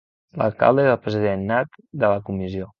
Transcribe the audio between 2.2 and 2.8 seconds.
comissió.